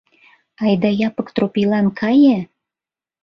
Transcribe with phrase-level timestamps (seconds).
[0.63, 2.37] Айда Япык Тропийлан кае!